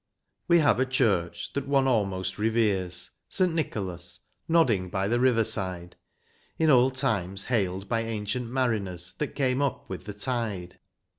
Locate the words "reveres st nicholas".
2.39-4.21